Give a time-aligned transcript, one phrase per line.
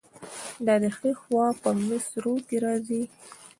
[0.65, 3.01] دا د ښي خوا په مصرو کې راځي.